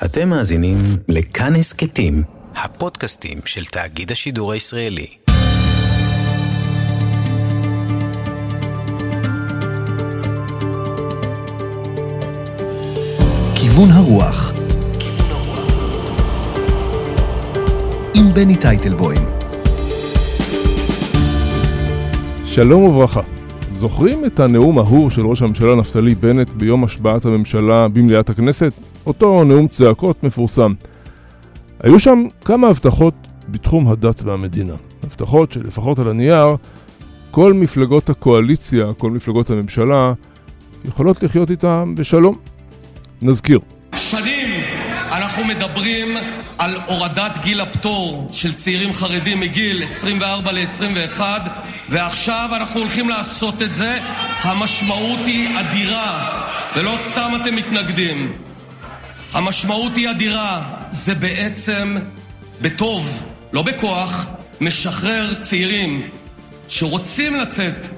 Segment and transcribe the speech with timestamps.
[0.00, 0.76] אתם מאזינים
[1.08, 2.22] לכאן הסכתים,
[2.54, 5.06] הפודקאסטים של תאגיד השידור הישראלי.
[13.54, 14.52] כיוון הרוח
[18.14, 19.26] עם בני טייטלבוים
[22.44, 23.31] שלום וברכה.
[23.72, 28.72] זוכרים את הנאום ההוא של ראש הממשלה נפתלי בנט ביום השבעת הממשלה במליאת הכנסת?
[29.06, 30.72] אותו נאום צעקות מפורסם.
[31.80, 33.14] היו שם כמה הבטחות
[33.48, 34.74] בתחום הדת והמדינה.
[35.02, 36.56] הבטחות שלפחות על הנייר,
[37.30, 40.12] כל מפלגות הקואליציה, כל מפלגות הממשלה,
[40.84, 42.36] יכולות לחיות איתם בשלום.
[43.22, 43.58] נזכיר.
[43.94, 44.41] שנים
[45.22, 46.16] אנחנו מדברים
[46.58, 51.20] על הורדת גיל הפטור של צעירים חרדים מגיל 24 ל-21
[51.88, 53.98] ועכשיו אנחנו הולכים לעשות את זה.
[54.40, 56.42] המשמעות היא אדירה
[56.76, 58.32] ולא סתם אתם מתנגדים.
[59.32, 60.62] המשמעות היא אדירה.
[60.90, 61.96] זה בעצם
[62.60, 64.26] בטוב, לא בכוח,
[64.60, 66.08] משחרר צעירים
[66.68, 67.88] שרוצים לצאת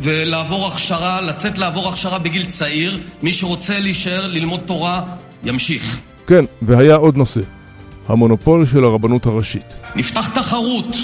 [0.00, 3.00] ולעבור הכשרה, לצאת לעבור הכשרה בגיל צעיר.
[3.22, 5.02] מי שרוצה להישאר ללמוד תורה,
[5.46, 5.98] ימשיך.
[6.26, 7.40] כן, והיה עוד נושא.
[8.08, 9.78] המונופול של הרבנות הראשית.
[9.96, 10.96] נפתח תחרות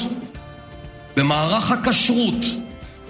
[1.17, 2.45] במערך הכשרות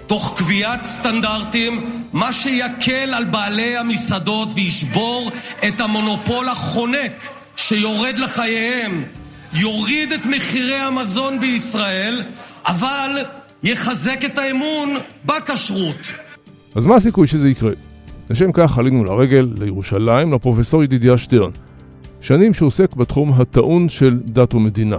[0.07, 5.31] תוך קביעת סטנדרטים, מה שיקל על בעלי המסעדות וישבור
[5.67, 9.03] את המונופול החונק שיורד לחייהם,
[9.53, 12.23] יוריד את מחירי המזון בישראל,
[12.65, 13.25] אבל
[13.63, 16.13] יחזק את האמון בכשרות.
[16.75, 17.71] אז מה הסיכוי שזה יקרה?
[18.29, 21.51] לשם כך עלינו לרגל לירושלים לפרופסור ידידיה שטרן.
[22.21, 24.97] שנים שעוסק בתחום הטעון של דת ומדינה.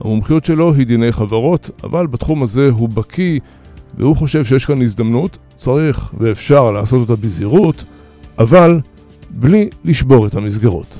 [0.00, 3.40] המומחיות שלו היא דיני חברות, אבל בתחום הזה הוא בקיא
[3.98, 7.84] והוא חושב שיש כאן הזדמנות, צריך ואפשר לעשות אותה בזהירות,
[8.38, 8.80] אבל
[9.30, 10.98] בלי לשבור את המסגרות.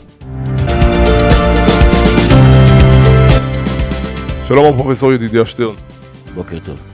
[4.48, 5.74] שלום פרופסור ידידיה שטרן.
[6.34, 6.91] בוקר טוב.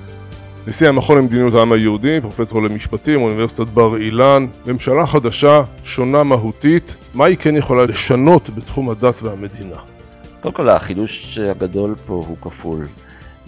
[0.68, 7.24] נשיא המכון למדיניות העם היהודי, פרופסור למשפטים, אוניברסיטת בר אילן, ממשלה חדשה, שונה מהותית, מה
[7.24, 9.76] היא כן יכולה לשנות בתחום הדת והמדינה?
[10.40, 12.86] קודם כל החידוש הגדול פה הוא כפול.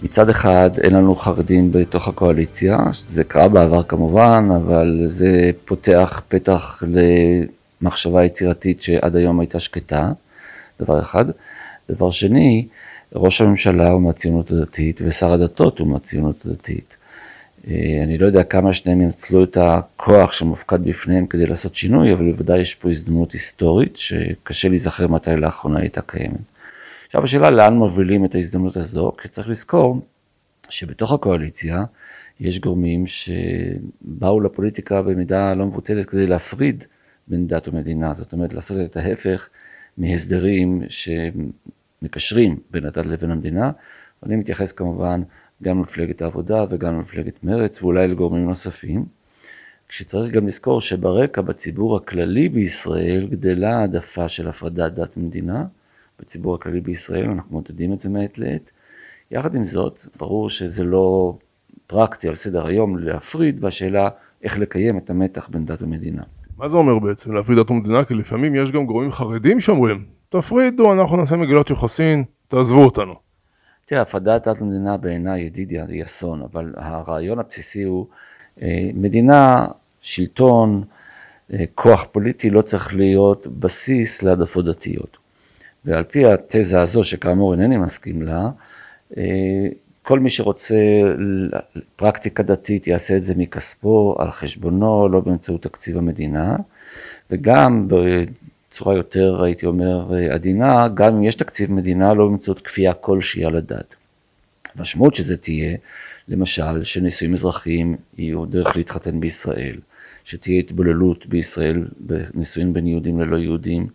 [0.03, 6.83] מצד אחד אין לנו חרדים בתוך הקואליציה, זה קרה בעבר כמובן, אבל זה פותח פתח
[7.81, 10.11] למחשבה יצירתית שעד היום הייתה שקטה,
[10.79, 11.25] דבר אחד.
[11.89, 12.67] דבר שני,
[13.15, 17.00] ראש הממשלה הוא מהציונות הדתית ושר הדתות הוא מהציונות הדתית.
[17.67, 22.31] אה, אני לא יודע כמה שניהם ינצלו את הכוח שמופקד בפניהם כדי לעשות שינוי, אבל
[22.31, 26.39] בוודאי יש פה הזדמנות היסטורית שקשה להיזכר מתי לאחרונה הייתה קיימת.
[27.05, 30.01] עכשיו השאלה לאן מובילים את ההזדמנות הזו, כי צריך לזכור
[30.69, 31.83] שבתוך הקואליציה
[32.39, 36.83] יש גורמים שבאו לפוליטיקה במידה לא מבוטלת כדי להפריד
[37.27, 39.49] בין דת ומדינה, זאת אומרת לעשות את ההפך
[39.97, 43.71] מהסדרים שמקשרים בין הדת לבין המדינה,
[44.23, 45.21] ואני מתייחס כמובן
[45.61, 49.05] גם למפלגת העבודה וגם למפלגת מרצ ואולי לגורמים נוספים,
[49.87, 55.65] כשצריך גם לזכור שברקע בציבור הכללי בישראל גדלה העדפה של הפרדת דת ומדינה,
[56.19, 58.71] בציבור הכללי בישראל, אנחנו מודדים את זה מעת לעת.
[59.31, 61.37] יחד עם זאת, ברור שזה לא
[61.87, 64.09] פרקטי על סדר היום להפריד, והשאלה
[64.43, 66.23] איך לקיים את המתח בין דת ומדינה.
[66.57, 68.05] מה זה אומר בעצם להפריד דת ומדינה?
[68.05, 73.30] כי לפעמים יש גם גורמים חרדים שאומרים, תפרידו, אנחנו נעשה מגילות יוחסין, תעזבו אותנו.
[73.91, 78.05] תראה, הפרדת דת ומדינה בעיניי, ידידיה, היא אסון, אבל הרעיון הבסיסי הוא,
[78.61, 79.67] אה, מדינה,
[80.01, 80.83] שלטון,
[81.53, 85.17] אה, כוח פוליטי לא צריך להיות בסיס להעדפות דתיות.
[85.85, 88.49] ועל פי התזה הזו, שכאמור אינני מסכים לה,
[89.17, 89.67] אה,
[90.01, 90.75] כל מי שרוצה
[91.95, 96.55] פרקטיקה דתית יעשה את זה מכספו, על חשבונו, לא באמצעות תקציב המדינה,
[97.31, 97.87] וגם
[98.71, 103.55] בצורה יותר, הייתי אומר, עדינה, גם אם יש תקציב מדינה, לא באמצעות כפייה כלשהי על
[103.55, 103.95] הדת.
[104.75, 105.77] המשמעות שזה תהיה,
[106.27, 109.75] למשל, שנישואים אזרחיים יהיו דרך להתחתן בישראל,
[110.23, 113.87] שתהיה התבוללות בישראל בנישואים בין יהודים ללא יהודים,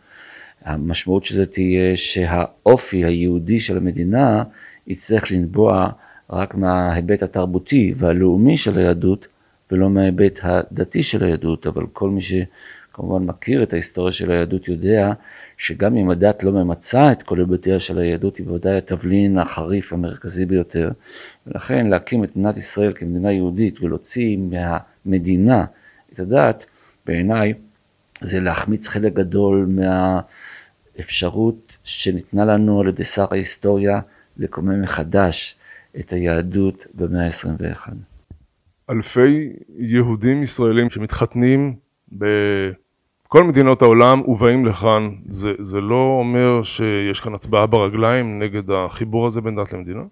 [0.65, 4.43] המשמעות של זה תהיה שהאופי היהודי של המדינה
[4.87, 5.91] יצטרך לנבוע
[6.31, 9.27] רק מההיבט התרבותי והלאומי של היהדות
[9.71, 12.21] ולא מההיבט הדתי של היהדות, אבל כל מי
[12.97, 15.13] שכמובן מכיר את ההיסטוריה של היהדות יודע
[15.59, 20.45] שגם אם הדת לא ממצה את כל היבטיה של היהדות היא בוודאי התבלין החריף המרכזי
[20.45, 20.91] ביותר.
[21.47, 25.65] ולכן להקים את מדינת ישראל כמדינה יהודית ולהוציא מהמדינה
[26.13, 26.66] את הדת
[27.07, 27.54] בעיניי
[28.21, 29.69] זה להחמיץ חלק גדול
[30.97, 34.01] מהאפשרות שניתנה לנו על ידי שר ההיסטוריה
[34.37, 35.57] לקומם מחדש
[35.98, 37.31] את היהדות במאה
[43.28, 49.27] כל מדינות העולם ובאים לכאן, זה, זה לא אומר שיש כאן הצבעה ברגליים נגד החיבור
[49.27, 50.03] הזה בין דת למדינה?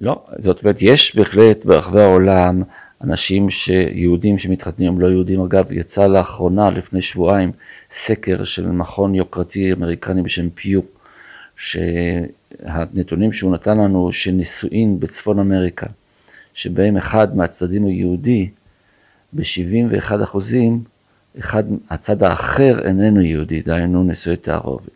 [0.00, 2.62] לא, זאת אומרת, יש בהחלט ברחבי העולם
[3.04, 5.40] אנשים שיהודים שמתחתנים, לא יהודים.
[5.40, 7.52] אגב, יצא לאחרונה, לפני שבועיים,
[7.90, 10.80] סקר של מכון יוקרתי אמריקני בשם פיו,
[11.56, 15.86] שהנתונים שהוא נתן לנו שנישואין בצפון אמריקה,
[16.54, 18.48] שבהם אחד מהצדדים הוא יהודי,
[19.32, 20.93] ב-71 אחוזים,
[21.38, 24.90] אחד, הצד האחר איננו יהודי, דהיינו נישואי תערובת.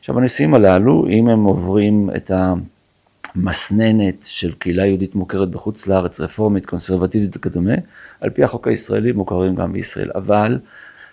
[0.00, 2.30] עכשיו הנישואים הללו, אם הם עוברים את
[3.34, 7.74] המסננת של קהילה יהודית מוכרת בחוץ לארץ, רפורמית, קונסרבטיבית וכדומה,
[8.20, 10.58] על פי החוק הישראלי מוכרים גם בישראל, אבל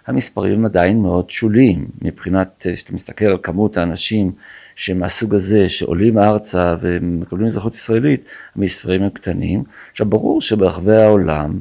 [0.08, 4.32] המספרים עדיין מאוד שוליים, מבחינת, כשאתה מסתכל על כמות האנשים
[4.76, 8.26] שמהסוג הזה, שעולים ארצה ומקבלים אזרחות ישראלית,
[8.56, 9.64] המספרים הם קטנים.
[9.92, 11.60] עכשיו ברור שברחבי העולם,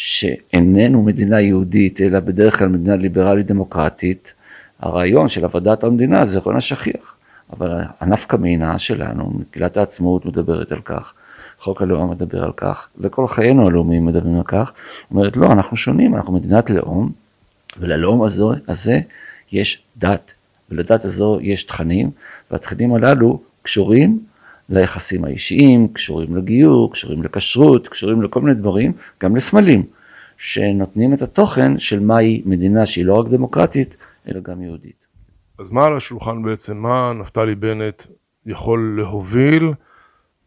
[0.00, 4.32] שאיננו מדינה יהודית, אלא בדרך כלל מדינה ליברלית דמוקרטית,
[4.80, 7.16] הרעיון של עבודת המדינה זה רעיון השכיח.
[7.52, 11.14] אבל הנפקא מינה שלנו, מגילת העצמאות מדברת על כך,
[11.58, 14.72] חוק הלאום מדבר על כך, וכל חיינו הלאומיים מדברים על כך,
[15.10, 17.12] אומרת לא, אנחנו שונים, אנחנו מדינת לאום,
[17.78, 19.00] וללאום הזו, הזה
[19.52, 20.34] יש דת,
[20.70, 22.10] ולדת הזו יש תכנים,
[22.50, 24.20] והתכנים הללו קשורים
[24.68, 28.92] ליחסים האישיים, קשורים לגיור, קשורים לכשרות, קשורים לכל מיני דברים,
[29.22, 29.82] גם לסמלים,
[30.36, 33.96] שנותנים את התוכן של מהי מדינה שהיא לא רק דמוקרטית,
[34.28, 35.06] אלא גם יהודית.
[35.58, 38.02] אז מה על השולחן בעצם, מה נפתלי בנט
[38.46, 39.72] יכול להוביל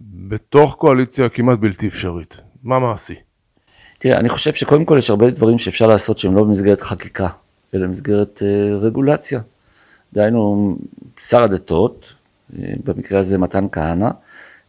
[0.02, 2.38] בתוך קואליציה כמעט בלתי אפשרית?
[2.64, 3.16] מה מעשי?
[4.00, 7.28] תראה, אני חושב שקודם כל יש הרבה דברים שאפשר לעשות שהם לא במסגרת חקיקה,
[7.74, 9.40] אלא במסגרת אה, רגולציה.
[10.14, 10.78] דהיינו,
[11.20, 12.14] שר הדתות,
[12.86, 14.10] במקרה הזה מתן כהנא,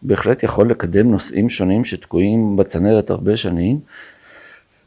[0.03, 3.81] בהחלט יכול לקדם נושאים שונים שתקועים בצנרת הרבה שנים,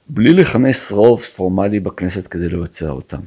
[0.10, 3.22] בלי לכנס רוב פורמלי בכנסת כדי לבצע אותם.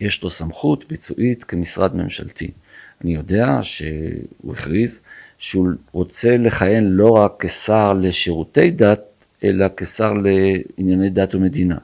[0.00, 2.50] יש לו סמכות ביצועית כמשרד ממשלתי.
[3.04, 5.00] אני יודע שהוא הכריז
[5.38, 9.00] שהוא רוצה לכהן לא רק כשר לשירותי דת,
[9.44, 11.78] אלא כשר לענייני דת ומדינה.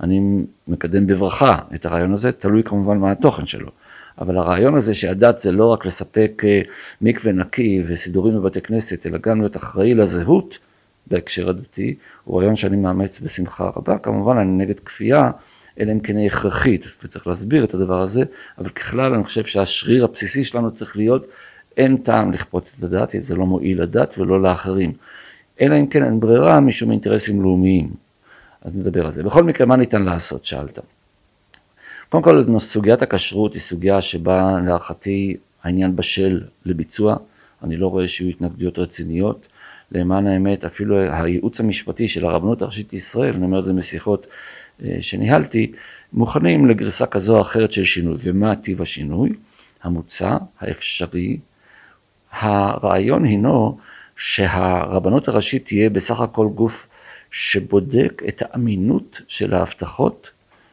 [0.00, 0.20] אני
[0.68, 3.70] מקדם בברכה את הרעיון הזה, תלוי כמובן מה התוכן שלו.
[4.18, 6.60] אבל הרעיון הזה שהדת זה לא רק לספק אה,
[7.00, 10.58] מקווה נקי וסידורים בבתי כנסת, אלא גם להיות אחראי לזהות
[11.06, 11.94] בהקשר הדתי,
[12.24, 13.98] הוא רעיון שאני מאמץ בשמחה רבה.
[13.98, 15.30] כמובן אני נגד כפייה,
[15.80, 18.22] אלא אם כן היא הכרחית, וצריך להסביר את הדבר הזה,
[18.58, 21.26] אבל ככלל אני חושב שהשריר הבסיסי שלנו צריך להיות,
[21.76, 24.92] אין טעם לכפות את הדת, זה לא מועיל לדת ולא לאחרים.
[25.60, 27.90] אלא אם כן אין ברירה משום אינטרסים לאומיים.
[28.62, 29.22] אז נדבר על זה.
[29.22, 30.44] בכל מקרה, מה ניתן לעשות?
[30.44, 30.78] שאלת.
[32.12, 37.16] קודם כל, סוגיית הכשרות היא סוגיה שבה להערכתי העניין בשל לביצוע.
[37.62, 39.46] אני לא רואה שיהיו התנגדויות רציניות.
[39.92, 44.26] למען האמת, אפילו הייעוץ המשפטי של הרבנות הראשית לישראל, אני אומר את זה משיחות
[44.84, 45.72] אה, שניהלתי,
[46.12, 48.16] מוכנים לגרסה כזו או אחרת של שינוי.
[48.22, 49.32] ומה טיב השינוי?
[49.82, 51.38] המוצע, האפשרי.
[52.32, 53.78] הרעיון הינו
[54.16, 56.86] שהרבנות הראשית תהיה בסך הכל גוף
[57.30, 60.30] שבודק את האמינות של ההבטחות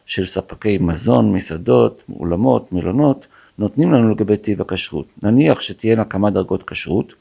[0.10, 3.28] של ספקי מזון, מסעדות, אולמות, מלונות,
[3.60, 5.06] נותנים לנו לגבי טיב הכשרות.
[5.24, 7.14] נניח שתהיינה כמה דרגות כשרות,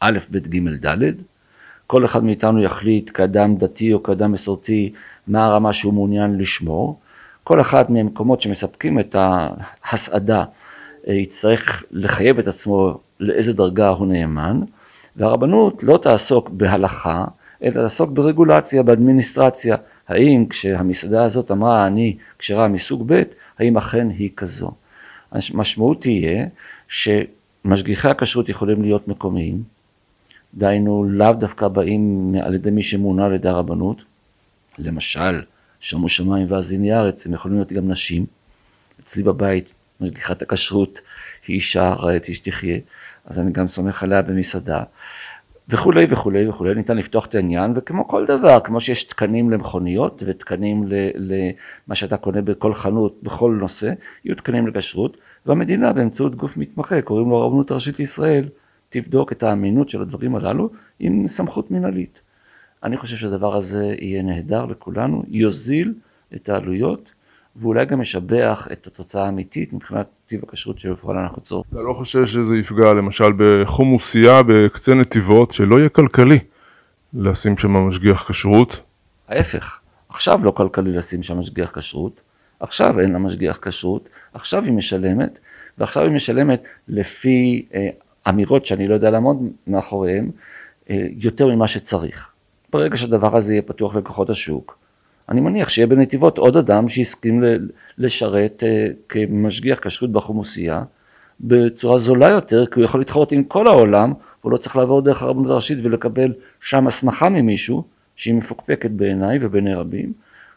[0.00, 1.12] א', ב', ג', ד',
[1.86, 4.92] כל אחד מאיתנו יחליט כאדם דתי או כאדם מסורתי
[5.28, 7.00] מה הרמה שהוא מעוניין לשמור.
[7.44, 10.44] כל אחד מהמקומות שמספקים את ההסעדה
[11.08, 14.60] אה, יצטרך לחייב את עצמו לאיזה דרגה הוא נאמן,
[15.16, 17.24] והרבנות לא תעסוק בהלכה,
[17.62, 19.76] אלא תעסוק ברגולציה, באדמיניסטרציה.
[20.08, 23.22] האם כשהמסעדה הזאת אמרה אני כשרה מסוג ב',
[23.58, 24.70] האם אכן היא כזו.
[25.32, 26.46] המשמעות תהיה
[26.88, 29.62] שמשגיחי הכשרות יכולים להיות מקומיים,
[30.54, 34.02] דהיינו לאו דווקא באים על ידי מי שמונה על ידי הרבנות,
[34.78, 35.42] למשל
[35.80, 38.26] שמו שמיים ואזיני ארץ, הם יכולים להיות גם נשים.
[39.00, 41.00] אצלי בבית משגיחת הכשרות
[41.46, 42.78] היא אישה, רעיית איש תחיה,
[43.26, 44.82] אז אני גם סומך עליה במסעדה.
[45.68, 50.84] וכולי וכולי וכולי, ניתן לפתוח את העניין, וכמו כל דבר, כמו שיש תקנים למכוניות ותקנים
[50.88, 53.92] למה שאתה קונה בכל חנות, בכל נושא,
[54.24, 58.44] יהיו תקנים לכשרות, והמדינה באמצעות גוף מתמחה, קוראים לו הרבנות הראשית לישראל,
[58.88, 60.70] תבדוק את האמינות של הדברים הללו
[61.00, 62.20] עם סמכות מנהלית.
[62.82, 65.94] אני חושב שהדבר הזה יהיה נהדר לכולנו, יוזיל
[66.34, 67.12] את העלויות
[67.60, 71.66] ואולי גם ישבח את התוצאה האמיתית מבחינת טיב הכשרות שבפועל אנחנו צורך.
[71.72, 76.38] אתה לא חושב שזה יפגע למשל בחומוסייה בקצה נתיבות, שלא יהיה כלכלי
[77.14, 78.80] לשים שם משגיח כשרות?
[79.28, 82.20] ההפך, עכשיו לא כלכלי לשים שם משגיח כשרות,
[82.60, 85.38] עכשיו אין לה משגיח כשרות, עכשיו היא משלמת,
[85.78, 87.88] ועכשיו היא משלמת לפי אה,
[88.28, 89.36] אמירות שאני לא יודע לעמוד
[89.66, 90.30] מאחוריהן,
[90.90, 92.30] אה, יותר ממה שצריך.
[92.72, 94.78] ברגע שהדבר הזה יהיה פתוח לכוחות השוק,
[95.28, 97.44] אני מניח שיהיה בנתיבות עוד אדם שהסכים
[97.98, 100.82] לשרת אה, כמשגיח כשרות בחומוסייה
[101.40, 105.22] בצורה זולה יותר, כי הוא יכול להתחרות עם כל העולם, והוא לא צריך לעבור דרך
[105.22, 107.84] הרבנות הראשית ולקבל שם הסמכה ממישהו,
[108.16, 110.12] שהיא מפוקפקת בעיניי ובעיני רבים,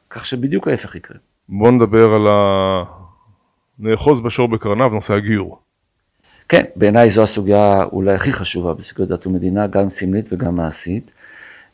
[0.09, 1.17] כך שבדיוק ההפך יקרה.
[1.49, 2.83] בוא נדבר על ה...
[3.79, 5.59] נאחוז בשור בקרניו, נושא הגיור.
[6.49, 11.11] כן, בעיניי זו הסוגיה אולי הכי חשובה בסוגיות דת ומדינה, גם סמלית וגם מעשית.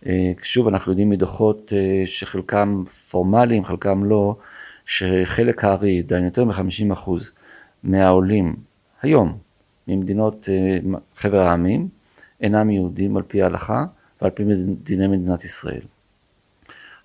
[0.07, 4.35] אה, שוב, אנחנו יודעים מדוחות אה, שחלקם פורמליים, חלקם לא,
[4.85, 7.09] שחלק הארי, די יותר מ-50%
[7.83, 8.55] מהעולים
[9.01, 9.37] היום
[9.87, 10.77] ממדינות אה,
[11.15, 11.87] חבר העמים
[12.41, 13.85] אינם יהודים על פי ההלכה
[14.21, 14.43] ועל פי
[14.83, 15.81] דיני מדינת ישראל.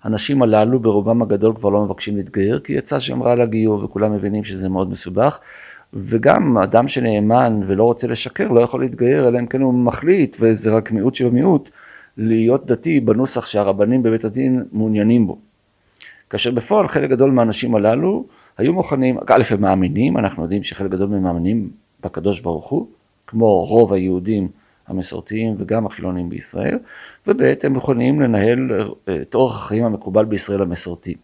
[0.03, 4.43] הנשים הללו ברובם הגדול כבר לא מבקשים להתגייר כי יצא שם רע לגיור וכולם מבינים
[4.43, 5.39] שזה מאוד מסובך
[5.93, 10.71] וגם אדם שנאמן ולא רוצה לשקר לא יכול להתגייר אלא אם כן הוא מחליט וזה
[10.71, 11.69] רק מיעוט של מיעוט
[12.17, 15.37] להיות דתי בנוסח שהרבנים בבית הדין מעוניינים בו.
[16.29, 18.25] כאשר בפועל חלק גדול מהאנשים הללו
[18.57, 21.69] היו מוכנים, א' הם מאמינים, אנחנו יודעים שחלק גדול מהם מאמינים
[22.03, 22.87] בקדוש ברוך הוא,
[23.27, 24.47] כמו רוב היהודים
[24.87, 26.79] המסורתיים וגם החילונים בישראל,
[27.27, 28.71] וב' הם יכולים לנהל
[29.07, 31.15] אה, את אורח החיים המקובל בישראל המסורתי.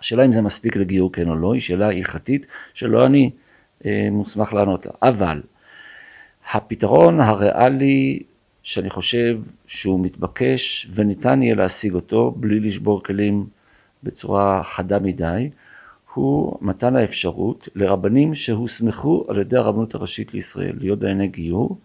[0.00, 3.30] השאלה אם זה מספיק לגיור כן או לא, היא שאלה הלכתית שלא אני
[3.86, 4.92] אה, מוסמך לענות לה.
[5.02, 5.40] אבל
[6.52, 8.22] הפתרון הריאלי
[8.62, 13.46] שאני חושב שהוא מתבקש וניתן יהיה להשיג אותו בלי לשבור כלים
[14.02, 15.50] בצורה חדה מדי,
[16.14, 21.78] הוא מתן האפשרות לרבנים שהוסמכו על ידי הרבנות הראשית לישראל להיות דייני גיור,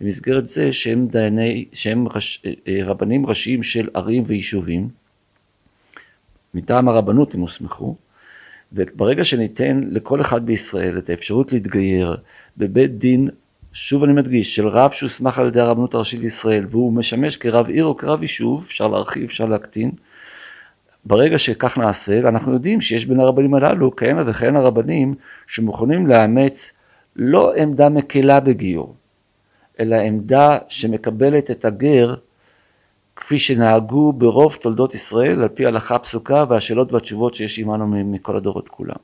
[0.00, 4.88] במסגרת זה שהם, דייני, שהם רש, אה, רבנים ראשיים של ערים ויישובים,
[6.54, 7.96] מטעם הרבנות הם הוסמכו,
[8.72, 12.16] וברגע שניתן לכל אחד בישראל את האפשרות להתגייר
[12.56, 13.28] בבית דין,
[13.78, 17.84] שוב אני מדגיש, של רב שהוסמך על ידי הרבנות הראשית לישראל והוא משמש כרב עיר
[17.84, 19.90] או כרב יישוב, אפשר להרחיב, אפשר להקטין,
[21.04, 25.14] ברגע שכך נעשה, ואנחנו יודעים שיש בין הרבנים הללו כהנה וכהנה רבנים
[25.46, 26.72] שמוכנים לאמץ
[27.16, 28.94] לא עמדה מקלה בגיור,
[29.80, 32.14] אלא עמדה שמקבלת את הגר
[33.16, 38.68] כפי שנהגו ברוב תולדות ישראל על פי הלכה פסוקה והשאלות והתשובות שיש עמנו מכל הדורות
[38.68, 38.96] כולם.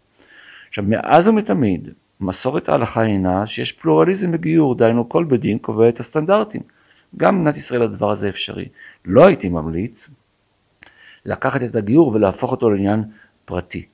[0.69, 1.89] עכשיו מאז ומתמיד
[2.23, 6.63] מסורת ההלכה הינה שיש פלורליזם בגיור, דהיינו כל בית דין קובע את הסטנדרטים.
[7.17, 8.69] גם במדינת ישראל הדבר הזה אפשרי.
[9.05, 10.09] לא הייתי ממליץ
[11.27, 13.05] לקחת את הגיור ולהפוך אותו לעניין
[13.45, 13.87] פרטי.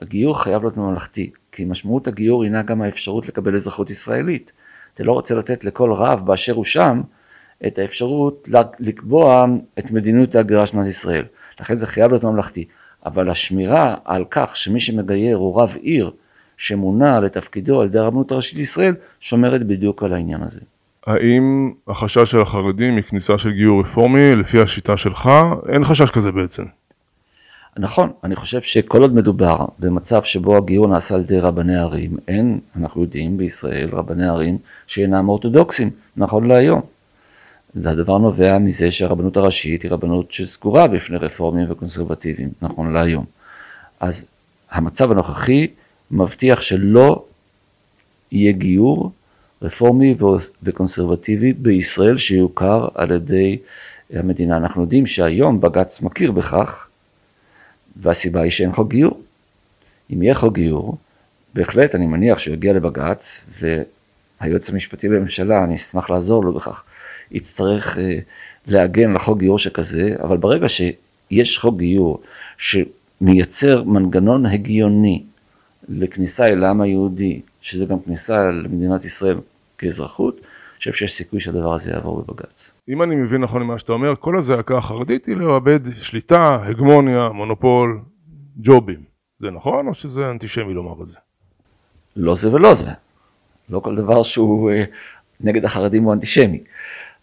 [0.00, 4.52] הגיור חייב להיות ממלכתי, כי משמעות הגיור הינה גם האפשרות לקבל אזרחות ישראלית.
[4.94, 7.00] אתה לא רוצה לתת לכל רב באשר הוא שם
[7.66, 8.48] את האפשרות
[8.80, 9.46] לקבוע
[9.78, 11.24] את מדיניות ההגירה של מדינת ישראל.
[11.60, 12.64] לכן זה חייב להיות ממלכתי.
[13.06, 16.10] אבל השמירה על כך שמי שמגייר הוא רב עיר
[16.58, 20.60] שמונה לתפקידו על ידי הרבנות הראשית לישראל, שומרת בדיוק על העניין הזה.
[21.06, 25.30] האם החשש של החרדים מכניסה של גיור רפורמי, לפי השיטה שלך,
[25.68, 26.64] אין חשש כזה בעצם?
[27.78, 32.60] נכון, אני חושב שכל עוד מדובר במצב שבו הגיור נעשה על ידי רבני ערים, אין,
[32.76, 36.80] אנחנו יודעים בישראל, רבני ערים שאינם אורתודוקסים, נכון להיום.
[37.74, 43.24] זה הדבר נובע מזה שהרבנות הראשית היא רבנות שסגורה בפני רפורמים וקונסרבטיביים, נכון להיום.
[44.00, 44.30] אז
[44.70, 45.66] המצב הנוכחי
[46.10, 47.24] מבטיח שלא
[48.32, 49.12] יהיה גיור
[49.62, 50.14] רפורמי
[50.62, 53.58] וקונסרבטיבי בישראל שיוכר על ידי
[54.12, 54.56] המדינה.
[54.56, 56.88] אנחנו יודעים שהיום בג"ץ מכיר בכך,
[57.96, 59.20] והסיבה היא שאין חוק גיור.
[60.12, 60.96] אם יהיה חוק גיור,
[61.54, 63.40] בהחלט אני מניח שהוא יגיע לבג"ץ,
[64.40, 66.84] והיועץ המשפטי לממשלה, אני אשמח לעזור לו בכך,
[67.30, 68.18] יצטרך אה,
[68.66, 72.20] להגן לחוק גיור שכזה, אבל ברגע שיש חוק גיור
[72.58, 75.22] שמייצר מנגנון הגיוני
[75.88, 79.36] לכניסה אל העם היהודי, שזה גם כניסה למדינת ישראל
[79.78, 82.80] כאזרחות, אני חושב שיש סיכוי שהדבר הזה יעבור בבג"ץ.
[82.88, 88.00] אם אני מבין נכון ממה שאתה אומר, כל הזעקה החרדית היא לאבד שליטה, הגמוניה, מונופול,
[88.56, 89.00] ג'ובים.
[89.40, 91.16] זה נכון או שזה אנטישמי לומר את זה?
[92.16, 92.90] לא זה ולא זה.
[93.70, 94.84] לא כל דבר שהוא אה,
[95.40, 96.62] נגד החרדים הוא אנטישמי.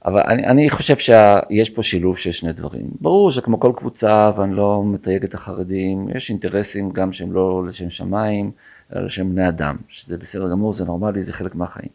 [0.05, 2.89] אבל אני, אני חושב שיש פה שילוב של שני דברים.
[3.01, 7.89] ברור שכמו כל קבוצה, ואני לא מתייג את החרדים, יש אינטרסים גם שהם לא לשם
[7.89, 8.51] שמיים,
[8.95, 11.89] אלא לשם בני אדם, שזה בסדר גמור, זה נורמלי, זה חלק מהחיים.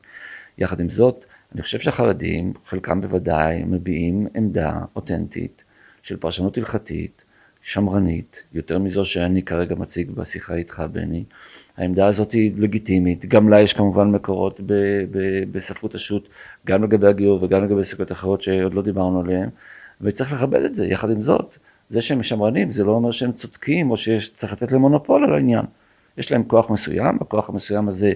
[0.58, 1.24] יחד עם זאת,
[1.54, 5.64] אני חושב שהחרדים, חלקם בוודאי, מביעים עמדה אותנטית
[6.02, 7.24] של פרשנות הלכתית,
[7.62, 11.24] שמרנית, יותר מזו שאני כרגע מציג בשיחה איתך, בני.
[11.76, 14.60] העמדה הזאת היא לגיטימית, גם לה יש כמובן מקורות
[15.52, 16.22] בספרות השו"ת,
[16.66, 19.48] גם לגבי הגיור וגם לגבי סוגיות אחרות שעוד לא דיברנו עליהן,
[20.00, 20.86] וצריך לכבד את זה.
[20.86, 24.80] יחד עם זאת, זה שהם שמרנים זה לא אומר שהם צודקים או שצריך לתת להם
[24.80, 25.64] מונופול על העניין.
[26.18, 28.12] יש להם כוח מסוים, הכוח המסוים הזה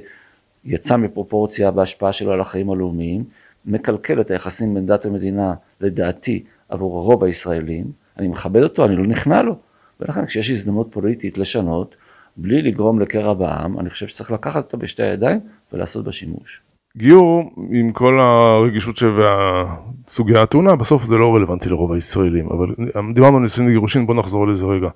[0.64, 3.24] יצא מפרופורציה בהשפעה שלו על החיים הלאומיים,
[3.66, 9.06] מקלקל את היחסים בין דת ומדינה, לדעתי, עבור הרוב הישראלים, אני מכבד אותו, אני לא
[9.06, 9.56] נכנע לו,
[10.00, 11.94] ולכן כשיש הזדמנות פוליטית לשנות,
[12.36, 15.40] בלי לגרום לקרע בעם, אני חושב שצריך לקחת אותה בשתי הידיים
[15.72, 16.60] ולעשות בה שימוש.
[16.96, 22.74] גיור, עם כל הרגישות והסוגיה הטעונה, בסוף זה לא רלוונטי לרוב הישראלים, אבל
[23.14, 24.88] דיברנו על נישואים וגירושין, בוא נחזור לזה רגע.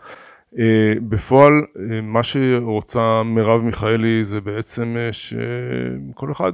[0.58, 6.52] אה, בפועל, אה, מה שרוצה מרב מיכאלי זה בעצם אה, שכל אחד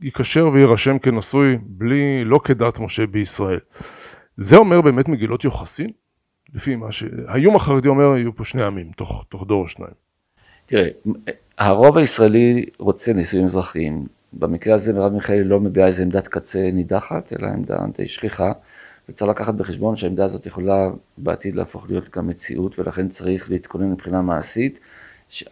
[0.00, 3.58] ייקשר ויירשם כנשוי, בלי, לא כדת משה בישראל.
[4.40, 5.88] זה אומר באמת מגילות יוחסין?
[6.54, 7.04] לפי מה ש...
[7.26, 9.92] האיום החרדי אומר, יהיו פה שני עמים, תוך, תוך דור או שניים.
[10.66, 10.88] תראה,
[11.58, 14.06] הרוב הישראלי רוצה נישואים אזרחיים.
[14.32, 18.52] במקרה הזה מרב מיכאלי לא מביעה איזה עמדת קצה נידחת, אלא עמדה די שכיחה.
[19.08, 24.22] וצריך לקחת בחשבון שהעמדה הזאת יכולה בעתיד להפוך להיות גם מציאות, ולכן צריך להתכונן מבחינה
[24.22, 24.80] מעשית.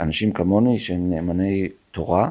[0.00, 2.30] אנשים כמוני שהם נאמני תורה,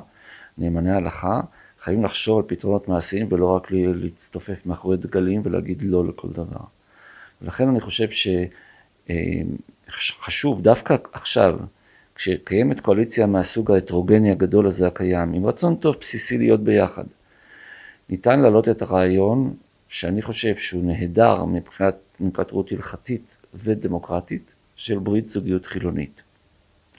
[0.58, 1.42] נאמני הלכה,
[1.86, 6.66] חייבים לחשוב על פתרונות מעשיים ולא רק להצטופף מאחורי דגלים ולהגיד לא לכל דבר.
[7.42, 8.08] ולכן אני חושב
[9.90, 11.60] שחשוב דווקא עכשיו,
[12.16, 17.04] כשקיימת קואליציה מהסוג ההטרוגני הגדול הזה הקיים, עם רצון טוב בסיסי להיות ביחד,
[18.10, 19.54] ניתן להעלות את הרעיון
[19.90, 26.22] שאני חושב שהוא נהדר מבחינת נקודת ראות הלכתית ודמוקרטית של ברית זוגיות חילונית.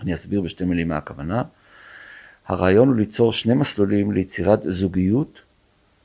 [0.00, 1.43] אני אסביר בשתי מילים מה הכוונה.
[2.49, 5.41] הרעיון הוא ליצור שני מסלולים ליצירת זוגיות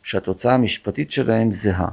[0.04, 1.88] שהתוצאה המשפטית שלהם זהה.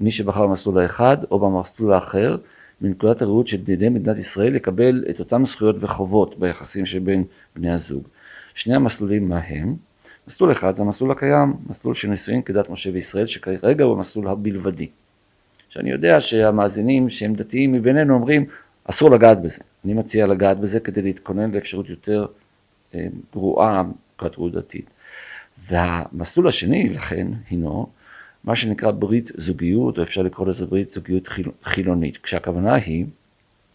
[0.00, 2.36] מי שבחר במסלול האחד או במסלול האחר,
[2.80, 7.24] מנקודת הראות של דיני מדינת ישראל יקבל את אותן זכויות וחובות ביחסים שבין
[7.56, 8.08] בני הזוג.
[8.54, 9.74] שני המסלולים מה הם?
[10.28, 14.88] מסלול אחד זה המסלול הקיים, מסלול של נישואין כדת משה וישראל, שכרגע הוא המסלול הבלבדי.
[15.68, 18.44] שאני יודע שהמאזינים שהם דתיים מבינינו אומרים,
[18.84, 19.62] אסור לגעת בזה.
[19.84, 22.26] אני מציע לגעת בזה כדי להתכונן לאפשרות יותר
[23.32, 23.82] גרועה,
[24.22, 24.90] מבחינת דתית.
[25.58, 27.86] והמסלול השני, לכן, הינו
[28.44, 31.28] מה שנקרא ברית זוגיות, או אפשר לקרוא לזה ברית זוגיות
[31.62, 33.06] חילונית, כשהכוונה היא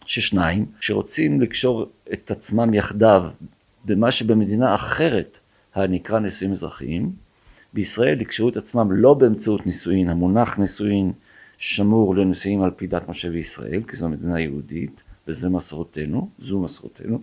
[0.06, 3.30] ששניים שרוצים לקשור את עצמם יחדיו
[3.84, 5.38] במה שבמדינה אחרת
[5.74, 7.10] הנקרא נישואים אזרחיים,
[7.74, 11.12] בישראל יקשרו את עצמם לא באמצעות נישואין, המונח נישואין
[11.58, 17.20] שמור לנישואין על פי דת משה וישראל, כי זו מדינה יהודית וזו מסורתנו, זו מסורתנו,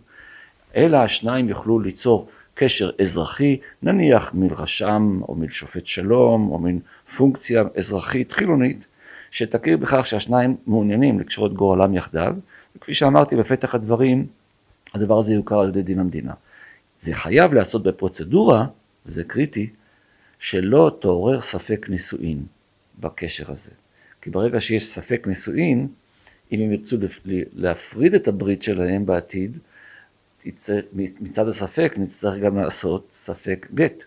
[0.76, 6.80] אלא השניים יוכלו ליצור קשר אזרחי, נניח מרשם או משופט שלום או מין
[7.18, 8.88] פונקציה אזרחית חילונית,
[9.32, 12.36] שתכיר בכך שהשניים מעוניינים לקשור את גורלם יחדיו,
[12.76, 14.28] וכפי שאמרתי בפתח הדברים,
[14.94, 16.34] הדבר הזה יוכר על ידי דין המדינה.
[17.00, 18.66] זה חייב להיעשות בפרוצדורה,
[19.06, 19.70] וזה קריטי,
[20.40, 22.44] שלא תעורר ספק נישואין
[23.00, 23.72] בקשר הזה.
[24.22, 25.88] כי ברגע שיש ספק נישואין,
[26.52, 26.98] אם הם ירצו
[27.54, 29.58] להפריד את הברית שלהם בעתיד,
[31.22, 34.04] מצד הספק נצטרך גם לעשות ספק גט,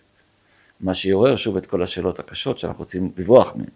[0.81, 3.67] מה שיעורר שוב את כל השאלות הקשות שאנחנו רוצים לברוח מהן.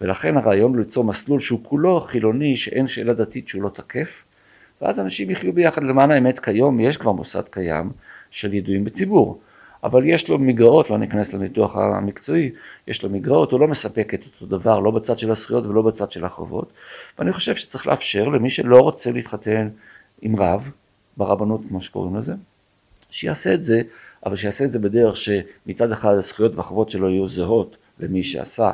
[0.00, 4.24] ולכן הרעיון הוא ליצור מסלול שהוא כולו חילוני, שאין שאלה דתית שהוא לא תקף,
[4.82, 5.82] ואז אנשים יחיו ביחד.
[5.82, 7.90] למען האמת כיום יש כבר מוסד קיים
[8.30, 9.40] של ידועים בציבור.
[9.84, 12.50] אבל יש לו מגרעות, לא ניכנס לניתוח המקצועי,
[12.88, 16.10] יש לו מגרעות, הוא לא מספק את אותו דבר, לא בצד של הזכויות ולא בצד
[16.10, 16.72] של החובות.
[17.18, 19.68] ואני חושב שצריך לאפשר למי שלא רוצה להתחתן
[20.22, 20.70] עם רב,
[21.20, 22.34] ברבנות כמו שקוראים לזה,
[23.10, 23.82] שיעשה את זה,
[24.26, 28.70] אבל שיעשה את זה בדרך שמצד אחד הזכויות והחובות שלו יהיו זהות למי שעשה,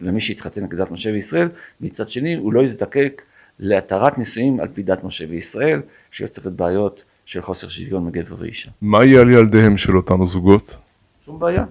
[0.00, 1.48] למי שהתחתן כדת משה וישראל,
[1.80, 3.22] מצד שני הוא לא יזדקק
[3.58, 8.70] להתרת נישואים על פי דת משה וישראל, שיוצרת בעיות של חוסר שוויון מגבר ואישה.
[8.82, 10.74] מה יהיה על ילדיהם של אותם זוגות?
[11.24, 11.64] שום בעיה.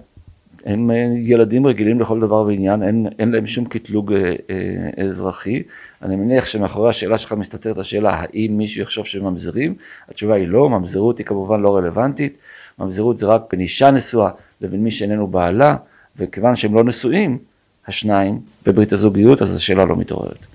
[0.64, 5.62] הם אה, ילדים רגילים לכל דבר ועניין, אין, אין להם שום קטלוג אה, אה, אזרחי.
[6.02, 9.74] אני מניח שמאחורי השאלה שלך מסתתרת השאלה האם מישהו יחשוב שהם ממזרים,
[10.08, 12.38] התשובה היא לא, ממזרות היא כמובן לא רלוונטית,
[12.78, 15.76] ממזרות זה רק בין אישה נשואה לבין מי שאיננו בעלה,
[16.16, 17.38] וכיוון שהם לא נשואים,
[17.86, 20.46] השניים בברית הזוגיות, אז השאלה לא מתעוררת.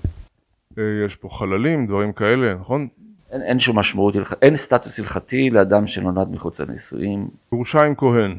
[0.78, 2.88] אה, יש פה חללים, דברים כאלה, נכון?
[3.32, 7.28] אין, אין שום משמעות, אין סטטוס הלכתי לאדם שנולד מחוץ לנישואים.
[7.54, 8.36] ירושה עם כהן,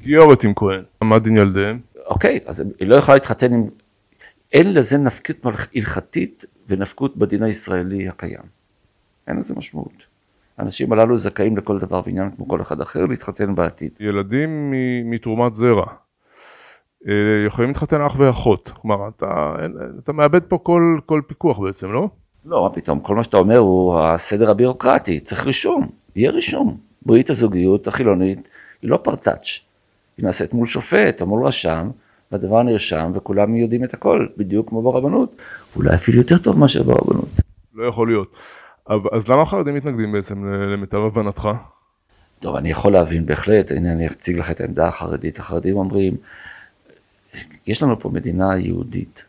[0.00, 1.78] גיורת עם כהן, מה דין ילדיהם?
[2.06, 3.64] אוקיי, אז היא לא יכולה להתחתן עם...
[4.52, 5.36] אין לזה נפקות
[5.74, 8.58] הלכתית ונפקות בדין הישראלי הקיים.
[9.26, 10.06] אין לזה משמעות.
[10.58, 13.90] האנשים הללו זכאים לכל דבר ועניין כמו כל אחד אחר להתחתן בעתיד.
[14.00, 14.74] ילדים
[15.04, 15.86] מתרומת זרע.
[17.08, 17.12] אה,
[17.46, 18.68] יכולים להתחתן אח ואחות.
[18.68, 19.56] כלומר, אתה,
[19.98, 22.08] אתה מאבד פה כל, כל פיקוח בעצם, לא?
[22.44, 26.76] לא, מה פתאום, כל מה שאתה אומר הוא הסדר הביורוקרטי, צריך רישום, יהיה רישום.
[27.06, 28.48] ברית הזוגיות החילונית
[28.82, 29.46] היא לא פרטאץ',
[30.18, 31.90] היא נעשית מול שופט או מול רשם,
[32.32, 37.28] והדבר נרשם וכולם יודעים את הכל, בדיוק כמו ברבנות, ואולי אפילו יותר טוב מאשר ברבנות.
[37.74, 38.36] לא יכול להיות.
[38.86, 41.48] אז למה החרדים מתנגדים בעצם למיטב הבנתך?
[42.40, 45.38] טוב, אני יכול להבין בהחלט, הנה אני אציג לך את העמדה החרדית.
[45.38, 46.16] החרדים אומרים,
[47.66, 49.24] יש לנו פה מדינה יהודית.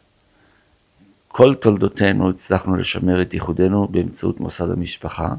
[1.28, 5.30] כל תולדותינו הצלחנו לשמר את ייחודנו באמצעות מוסד המשפחה,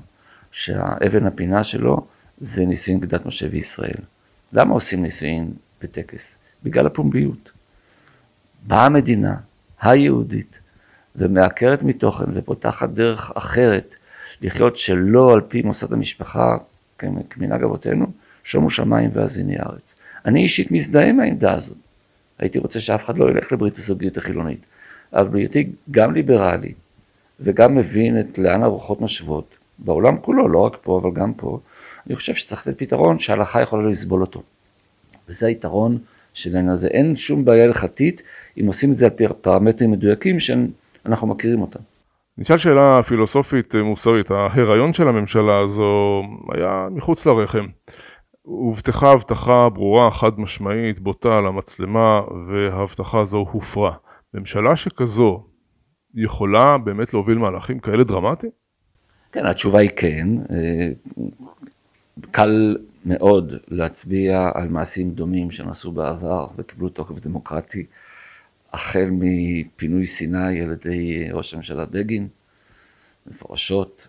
[0.53, 2.07] שהאבן הפינה שלו
[2.39, 4.01] זה נישואין כדת משה וישראל.
[4.53, 6.39] למה עושים נישואין בטקס?
[6.65, 7.51] בגלל הפומביות.
[8.67, 9.37] באה המדינה
[9.81, 10.61] היהודית
[11.17, 13.95] ומעקרת מתוכן ופותחת דרך אחרת
[14.43, 16.57] לחיות שלא על פי מוסד המשפחה
[17.29, 18.07] כמנהג אבותינו,
[18.45, 19.97] שומו שמיים והאזיני הארץ.
[20.25, 21.77] אני אישית מזדהה עם העמדה הזאת.
[22.39, 24.67] הייתי רוצה שאף אחד לא ילך לברית הזוגיות החילונית.
[25.13, 26.73] אבל בהיותי גם ליברלי
[27.41, 31.61] וגם מבין את לאן הרוחות נושבות, בעולם כולו, לא רק פה אבל גם פה,
[32.07, 34.43] אני חושב שצריך לתת פתרון שההלכה יכולה לסבול אותו.
[35.29, 35.99] וזה היתרון
[36.35, 36.89] של העניין הזה.
[36.89, 38.23] אין שום בעיה הלכתית
[38.61, 41.81] אם עושים את זה על פי פרמטרים מדויקים שאנחנו מכירים אותם.
[42.39, 46.23] נשאל שאלה פילוסופית אה, מוסרית, ההיריון של הממשלה הזו
[46.55, 47.67] היה מחוץ לרחם.
[48.43, 53.93] הובטחה הבטחה ברורה, חד משמעית, בוטה למצלמה, וההבטחה הזו הופרה.
[54.35, 55.45] ממשלה שכזו
[56.15, 58.53] יכולה באמת להוביל מהלכים כאלה דרמטיים?
[59.33, 60.29] כן, התשובה היא כן.
[62.31, 67.87] קל מאוד להצביע על מעשים דומים שנעשו בעבר וקיבלו תוקף דמוקרטי,
[68.73, 72.29] החל מפינוי סיני על ידי ראש הממשלה בגין,
[73.27, 74.09] מפורשות,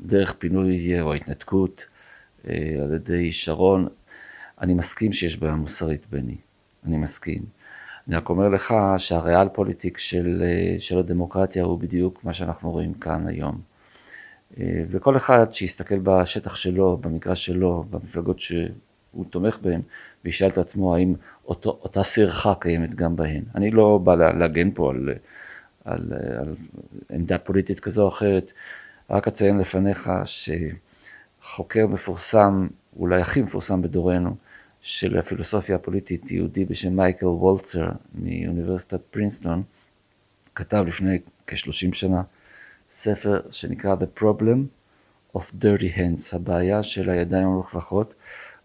[0.00, 1.84] דרך פינוי או ההתנתקות
[2.48, 3.88] אה, על ידי שרון.
[4.60, 6.36] אני מסכים שיש בעיה מוסרית, בני,
[6.86, 7.42] אני מסכים.
[8.08, 12.94] אני רק אומר לך שהריאל פוליטיק של, אה, של הדמוקרטיה הוא בדיוק מה שאנחנו רואים
[12.94, 13.69] כאן היום.
[14.58, 19.80] אה, וכל אחד שיסתכל בשטח שלו, במגרש שלו, במפלגות שהוא תומך בהן,
[20.24, 21.14] וישאל את עצמו האם
[21.48, 23.42] אותו, אותה סרחה קיימת גם בהן.
[23.54, 25.10] אני לא בא להגן פה על,
[25.84, 26.54] על, על
[27.10, 28.52] עמדה פוליטית כזו או אחרת,
[29.10, 34.36] רק אציין לפניך שחוקר מפורסם, אולי הכי מפורסם בדורנו,
[34.82, 39.62] של הפילוסופיה הפוליטית יהודי בשם מייקל וולצר מאוניברסיטת פרינסטון,
[40.54, 42.22] כתב לפני כ-30 שנה
[42.90, 44.58] ספר שנקרא The Problem
[45.36, 48.14] of Dirty Hands, הבעיה של הידיים המלוכלכות,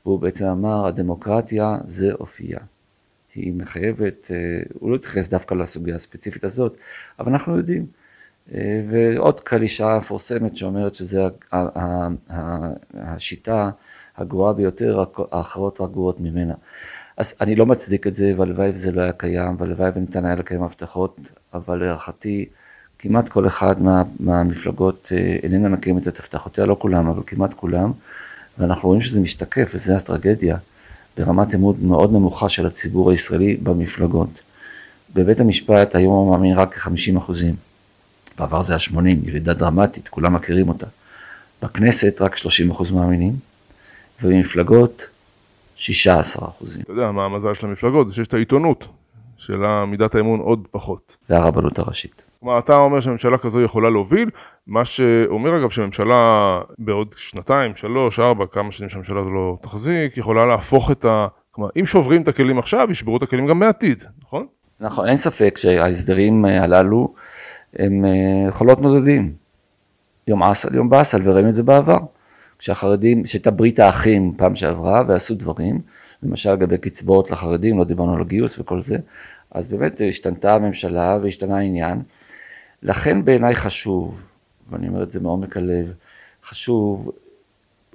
[0.06, 2.60] והוא בעצם אמר הדמוקרטיה זה אופייה.
[3.36, 4.38] היא מחייבת, אה,
[4.74, 6.78] הוא לא התייחס דווקא לסוגיה הספציפית הזאת,
[7.20, 7.86] אבל אנחנו יודעים.
[8.54, 11.24] אה, ועוד קלישאה מפורסמת שאומרת שזה
[12.94, 13.70] השיטה
[14.18, 16.54] הגרועה ביותר, האחרות הגרועות ממנה.
[17.18, 20.64] אז אני לא מצדיק את זה, והלוואי וזה לא היה קיים, והלוואי וניתן היה לקיים
[20.64, 21.18] הבטחות,
[21.54, 22.46] אבל להערכתי
[22.99, 27.91] כמעט כל אחד מה, מהמפלגות אה, איננה מקיימת את הבטחותיה, לא כולם, אבל כמעט כולם,
[28.58, 30.58] ואנחנו רואים שזה משתקף, וזו הטרגדיה,
[31.17, 34.29] ברמת אמון מאוד נמוכה של הציבור הישראלי במפלגות.
[35.13, 37.55] בבית המשפט היום הוא מאמין רק כ-50 אחוזים.
[38.39, 40.88] בעבר זה היה 80, ירידה דרמטית, כולם מכירים אותה.
[41.63, 43.34] בכנסת רק 30 אחוז מאמינים,
[44.23, 45.05] ובמפלגות
[45.75, 46.81] 16 אחוזים.
[46.81, 48.08] אתה יודע מה המזל של המפלגות?
[48.08, 48.86] זה שיש את העיתונות,
[49.38, 51.17] של מידת האמון עוד פחות.
[51.30, 52.26] והרבנות הראשית.
[52.39, 54.30] כלומר, אתה אומר שממשלה כזו יכולה להוביל,
[54.67, 60.45] מה שאומר אגב שממשלה בעוד שנתיים, שלוש, ארבע, כמה שנים שהממשלה הזו לא תחזיק, יכולה
[60.45, 61.28] להפוך את ה...
[61.52, 64.48] כלומר, אם שוברים את הכלים עכשיו, ישברו את הכלים גם בעתיד, נכון?
[64.80, 67.13] נכון, אין ספק שההסדרים הללו
[67.80, 69.32] הם אה, חולות נודדים.
[70.28, 72.00] יום אסל, יום באסל, וראינו את זה בעבר.
[72.60, 75.80] כשהחרדים, שהייתה ברית האחים פעם שעברה ועשו דברים,
[76.23, 78.97] למשל לגבי קצבאות לחרדים, לא דיברנו על הגיוס וכל זה,
[79.51, 82.01] אז באמת השתנתה הממשלה והשתנה העניין.
[82.84, 84.21] לכן בעיניי חשוב,
[84.69, 85.93] ואני אומר את זה מעומק הלב,
[86.43, 87.12] חשוב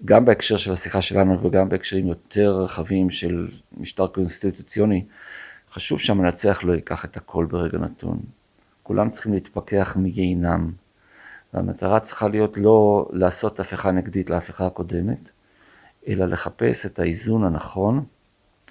[0.05, 5.05] גם בהקשר של השיחה שלנו וגם בהקשרים יותר רחבים של משטר קונסטיטוציוני,
[5.73, 8.19] חשוב שהמנצח לא ייקח את הכל ברגע נתון.
[8.83, 10.71] כולם צריכים להתפכח מיינם.
[11.55, 15.31] והמטרה צריכה להיות לא לעשות הפיכה נגדית להפיכה הקודמת,
[16.09, 18.05] אלא לחפש את האיזון הנכון,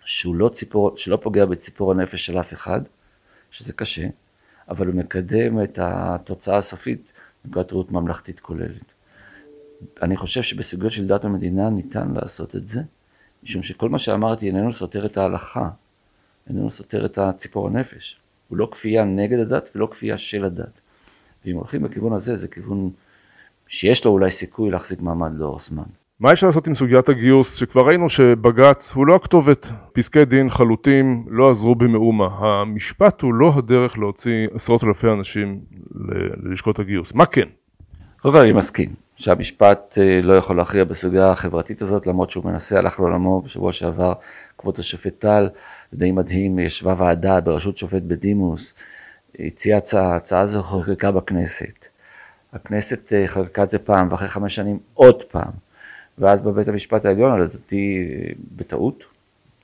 [0.05, 2.81] שהוא לא, ציפור, שלא פוגע בציפור הנפש של אף אחד,
[3.51, 4.07] שזה קשה,
[4.69, 7.13] אבל הוא מקדם את התוצאה הסופית
[7.45, 8.83] נקודת ראות ממלכתית כוללת.
[10.01, 12.81] אני חושב שבסוגיות של דת ומדינה ניתן לעשות את זה,
[13.43, 15.69] משום שכל מה שאמרתי איננו סותר את ההלכה,
[16.49, 18.19] איננו סותר את הציפור הנפש.
[18.47, 20.81] הוא לא כפייה נגד הדת ולא כפייה של הדת.
[21.45, 22.91] ואם הולכים בכיוון הזה, זה כיוון
[23.67, 25.83] שיש לו אולי סיכוי להחזיק מעמד לאורך זמן.
[26.19, 31.25] מה אפשר לעשות עם סוגיית הגיוס, שכבר ראינו שבג"ץ הוא לא הכתובת, פסקי דין חלוטים
[31.29, 35.59] לא עזרו במאומה, המשפט הוא לא הדרך להוציא עשרות אלפי אנשים
[36.43, 37.47] ללשכות הגיוס, מה כן?
[38.21, 42.79] קודם כל אני מסכים, שהמשפט אה, לא יכול להכריע בסוגיה החברתית הזאת, למרות שהוא מנסה,
[42.79, 44.13] הלך לעולמו בשבוע שעבר,
[44.57, 45.49] כבוד השופט טל,
[45.91, 48.75] זה די מדהים, ישבה ועדה בראשות שופט בדימוס,
[49.39, 51.87] הציעה הצעה, ההצעה הזו חוקקה בכנסת.
[52.53, 55.68] הכנסת אה, חוקקה את זה פעם, ואחרי חמש שנים עוד פעם.
[56.19, 58.07] ואז בבית המשפט העליון, לדעתי
[58.55, 59.03] בטעות,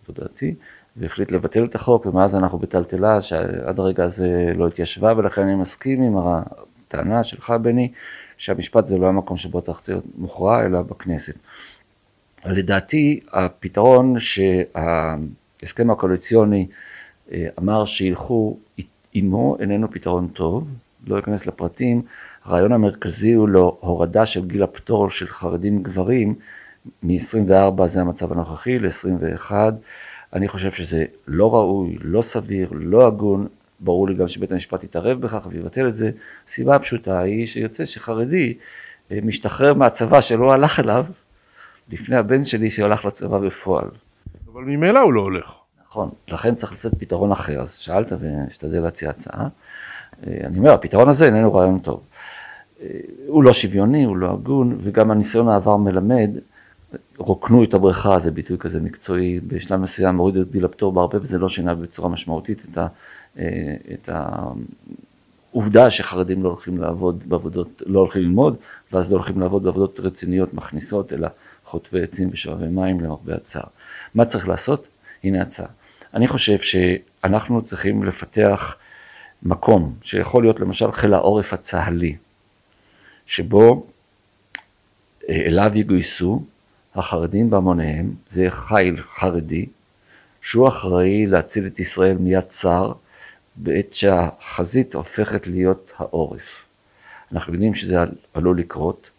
[0.08, 0.56] זו דעתי,
[0.98, 6.02] והחליט לבטל את החוק, ומאז אנחנו בטלטלה שעד הרגע הזה לא התיישבה, ולכן אני מסכים
[6.02, 7.91] עם הטענה שלך, בני,
[8.38, 11.36] שהמשפט זה לא המקום שבו צריך להיות מוכרע, אלא בכנסת.
[12.46, 16.68] לדעתי, הפתרון שההסכם הקואליציוני
[17.32, 18.58] אה, אמר שילכו
[19.13, 20.70] עמו איננו פתרון טוב,
[21.08, 22.02] לא אכנס לפרטים,
[22.46, 26.36] הרעיון המרכזי הוא להורדה של גיל הפטור של חרדים גברים
[27.04, 29.52] מ-24, זה המצב הנוכחי, ל-21.
[30.34, 33.48] אני חושב שזה לא ראוי, לא סביר, לא הגון,
[33.80, 36.12] ברור לי גם שבית המשפט יתערב בכך ויבטל את זה.
[36.48, 38.54] הסיבה הפשוטה היא שיוצא שחרדי
[39.12, 41.06] אה, משתחרר מהצבא שלא הלך אליו,
[41.92, 43.88] לפני הבן שלי שהלך לצבא בפועל.
[44.54, 45.56] אבל ממילא הוא לא הולך.
[45.86, 49.48] נכון, לכן צריך לצאת פתרון אחר, אז שאלת ואשתדל להציע הצעה.
[50.28, 52.04] אה, אני אומר, הפתרון הזה איננו רעיון טוב.
[53.28, 56.30] הוא לא שוויוני, הוא לא הגון, וגם הניסיון העבר מלמד,
[57.18, 61.38] רוקנו את הבריכה, זה ביטוי כזה מקצועי, בשלב מסוים הורידו את גיל הפטור בהרבה וזה
[61.38, 62.88] לא שינה בצורה משמעותית את, ה,
[63.40, 64.10] אה, את
[65.52, 68.56] העובדה שחרדים לא הולכים לעבוד בעבודות, לא הולכים ללמוד,
[68.92, 71.28] ואז לא הולכים לעבוד בעבודות רציניות מכניסות, אלא
[71.64, 73.68] חוטבי עצים ושואבי מים למרבה הצער.
[74.16, 74.88] מה צריך לעשות?
[75.24, 75.68] הנה הצעה.
[76.14, 78.76] אני חושב שאנחנו צריכים לפתח
[79.44, 82.16] מקום שיכול להיות למשל חיל העורף הצה"לי,
[83.26, 83.88] שבו
[85.30, 86.44] אה, אליו יגויסו
[86.96, 89.66] החרדים בהמוניהם, זה חיל חרדי,
[90.42, 92.92] שהוא אחראי להציל את ישראל מיד צר
[93.56, 96.66] בעת שהחזית הופכת להיות העורף.
[97.32, 97.98] אנחנו יודעים שזה
[98.34, 99.10] עלול לקרות,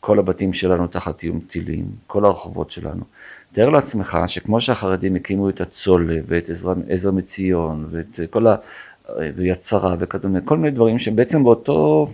[0.00, 3.04] כל הבתים שלנו תחת איום טילים, כל הרחובות שלנו.
[3.52, 8.56] תאר לעצמך שכמו שהחרדים הקימו את הצולב ואת עזר, עזר מציון ואת כל ה...
[9.34, 12.10] ויד שרה וכדומה, כל מיני דברים שהם בעצם באותו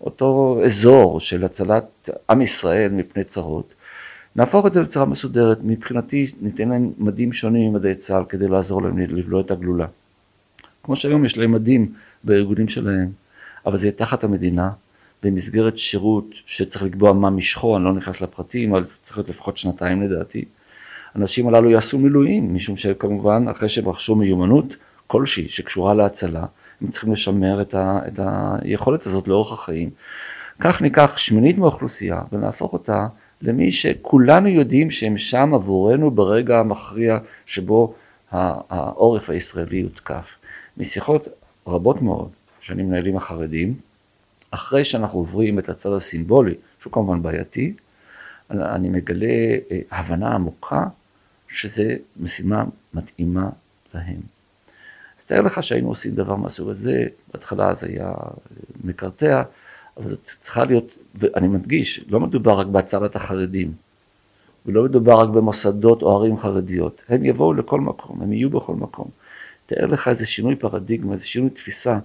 [0.00, 3.74] אותו אזור של הצלת עם ישראל מפני צרות,
[4.36, 8.98] נהפוך את זה לצרה מסודרת, מבחינתי ניתן להם מדים שונים ממדי צה"ל כדי לעזור להם
[8.98, 9.86] לבלוע את הגלולה.
[10.82, 11.92] כמו שהיום יש להם מדים
[12.24, 13.08] בארגונים שלהם,
[13.66, 14.70] אבל זה יהיה תחת המדינה,
[15.22, 19.58] במסגרת שירות שצריך לקבוע מה משכו, אני לא נכנס לפרטים, אבל זה צריך להיות לפחות
[19.58, 20.44] שנתיים לדעתי.
[21.14, 24.76] האנשים הללו יעשו מילואים, משום שכמובן אחרי שהם רכשו מיומנות
[25.06, 26.44] כלשהי שקשורה להצלה,
[26.80, 29.90] הם צריכים לשמר את, ה, את היכולת הזאת לאורך החיים.
[30.60, 33.06] כך ניקח שמינית מהאוכלוסייה ונהפוך אותה
[33.42, 37.94] למי שכולנו יודעים שהם שם עבורנו ברגע המכריע שבו
[38.30, 40.36] העורף הישראלי יותקף.
[40.76, 41.28] משיחות
[41.66, 43.74] רבות מאוד שאני מנהל עם החרדים,
[44.50, 47.72] אחרי שאנחנו עוברים את הצד הסימבולי, שהוא כמובן בעייתי,
[48.50, 49.26] אני מגלה
[49.70, 50.84] אה, הבנה עמוקה
[51.48, 53.48] שזה משימה מתאימה
[53.94, 54.33] להם.
[55.24, 58.12] אז תאר לך שהיינו עושים דבר מהסוג הזה, בהתחלה זה היה
[58.84, 59.42] מקרטע,
[59.96, 63.72] אבל זאת צריכה להיות, ואני מדגיש, לא מדובר רק בהצלת החרדים,
[64.66, 69.08] ולא מדובר רק במוסדות או ערים חרדיות, הם יבואו לכל מקום, הם יהיו בכל מקום.
[69.66, 71.98] תאר לך איזה שינוי פרדיגמה, איזה שינוי תפיסה,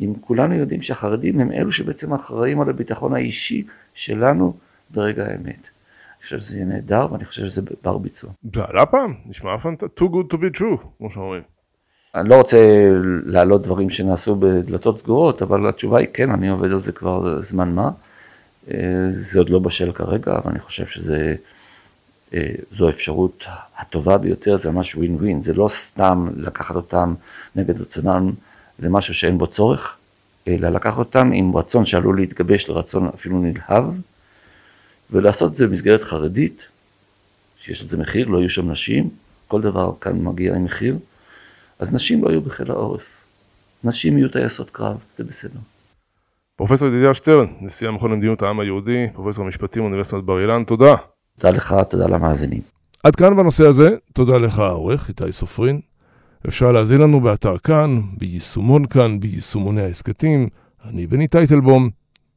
[0.00, 4.56] אם כולנו יודעים שהחרדים הם אלו שבעצם אחראים על הביטחון האישי שלנו
[4.90, 5.68] ברגע האמת.
[5.68, 8.30] אני חושב שזה יהיה נהדר ואני חושב שזה בר ביצוע.
[8.54, 9.82] זה עלה פעם, נשמע פנט...
[9.82, 11.55] too good to be true, כמו שאומרים.
[12.16, 12.58] אני לא רוצה
[13.24, 17.72] להעלות דברים שנעשו בדלתות סגורות, אבל התשובה היא כן, אני עובד על זה כבר זמן
[17.72, 17.90] מה.
[18.70, 18.78] אה,
[19.10, 21.14] זה עוד לא בשל כרגע, אבל אני חושב שזו
[22.34, 23.44] אה, האפשרות
[23.76, 27.14] הטובה ביותר, זה ממש ווין ווין, זה לא סתם לקחת אותם
[27.56, 28.30] נגד רצונם
[28.78, 29.96] למשהו שאין בו צורך,
[30.48, 33.84] אלא לקחת אותם עם רצון שעלול להתגבש לרצון אפילו נלהב,
[35.10, 36.68] ולעשות את זה במסגרת חרדית,
[37.58, 39.08] שיש לזה מחיר, לא יהיו שם נשים,
[39.48, 40.98] כל דבר כאן מגיע עם מחיר.
[41.78, 43.24] אז נשים לא יהיו בחיל העורף.
[43.84, 45.58] נשים יהיו טייסות קרב, זה בסדר.
[46.56, 50.94] פרופסור ידידיה שטרן, נשיא המכון למדיניות העם היהודי, פרופסור המשפטים באוניברסיטת בר אילן, תודה.
[51.36, 52.60] תודה לך, תודה למאזינים.
[53.02, 55.80] עד כאן בנושא הזה, תודה לך העורך, איתי סופרין.
[56.48, 60.48] אפשר להזין לנו באתר כאן, ביישומון כאן, ביישומוני ההסכתים.
[60.84, 61.90] אני בני טייטלבום,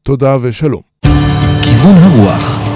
[0.04, 0.82] תודה ושלום.
[1.64, 2.69] כיוון הרוח